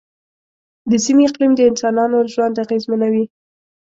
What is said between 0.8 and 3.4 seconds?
د سیمې اقلیم د انسانانو ژوند اغېزمنوي.